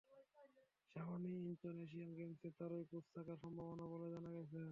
সামনের 0.95 1.35
Incheon 1.41 1.75
Asian 1.85 2.09
গেমসে 2.17 2.47
তাঁরই 2.57 2.83
কোচ 2.91 3.05
থাকার 3.15 3.37
সম্ভাবনা 3.43 3.85
বলে 3.91 4.07
জানা 4.13 4.31
গেছে। 4.37 4.59